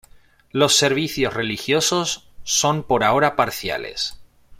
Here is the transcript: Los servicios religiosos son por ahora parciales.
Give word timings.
Los 0.49 0.77
servicios 0.77 1.35
religiosos 1.35 2.27
son 2.43 2.81
por 2.81 3.03
ahora 3.03 3.35
parciales. 3.35 4.19